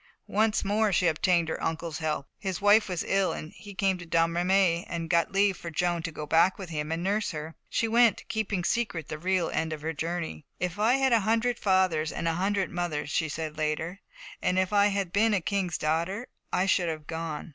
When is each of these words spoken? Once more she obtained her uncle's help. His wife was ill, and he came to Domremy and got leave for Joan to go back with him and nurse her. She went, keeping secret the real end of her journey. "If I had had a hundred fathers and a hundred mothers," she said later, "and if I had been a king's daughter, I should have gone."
Once 0.25 0.65
more 0.65 0.91
she 0.91 1.05
obtained 1.05 1.47
her 1.47 1.63
uncle's 1.63 1.99
help. 1.99 2.25
His 2.39 2.59
wife 2.59 2.89
was 2.89 3.03
ill, 3.03 3.33
and 3.33 3.53
he 3.53 3.75
came 3.75 3.99
to 3.99 4.05
Domremy 4.07 4.83
and 4.89 5.11
got 5.11 5.31
leave 5.31 5.57
for 5.57 5.69
Joan 5.69 6.01
to 6.01 6.11
go 6.11 6.25
back 6.25 6.57
with 6.57 6.69
him 6.71 6.91
and 6.91 7.03
nurse 7.03 7.29
her. 7.29 7.55
She 7.69 7.87
went, 7.87 8.27
keeping 8.27 8.63
secret 8.63 9.09
the 9.09 9.19
real 9.19 9.51
end 9.51 9.73
of 9.73 9.83
her 9.83 9.93
journey. 9.93 10.43
"If 10.59 10.79
I 10.79 10.93
had 10.93 11.11
had 11.13 11.13
a 11.13 11.19
hundred 11.19 11.59
fathers 11.59 12.11
and 12.11 12.27
a 12.27 12.33
hundred 12.33 12.71
mothers," 12.71 13.11
she 13.11 13.29
said 13.29 13.59
later, 13.59 13.99
"and 14.41 14.57
if 14.57 14.73
I 14.73 14.87
had 14.87 15.13
been 15.13 15.35
a 15.35 15.39
king's 15.39 15.77
daughter, 15.77 16.25
I 16.51 16.65
should 16.65 16.89
have 16.89 17.05
gone." 17.05 17.49